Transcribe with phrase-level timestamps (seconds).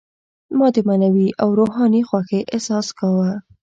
[0.57, 3.31] ما د معنوي او روحاني خوښۍ احساس کاوه.